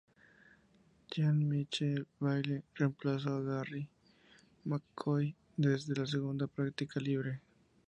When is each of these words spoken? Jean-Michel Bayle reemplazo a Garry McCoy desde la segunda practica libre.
Jean-Michel 1.11 2.05
Bayle 2.19 2.63
reemplazo 2.73 3.35
a 3.37 3.43
Garry 3.43 3.87
McCoy 4.65 5.35
desde 5.55 5.93
la 5.95 6.07
segunda 6.07 6.47
practica 6.47 6.99
libre. 6.99 7.39